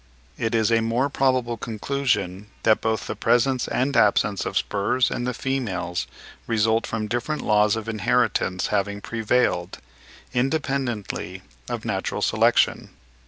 [0.35, 5.25] It is a more probable conclusion that both the presence and absence of spurs in
[5.25, 6.07] the females
[6.47, 9.77] result from different laws of inheritance having prevailed,
[10.33, 12.89] independently of natural selection.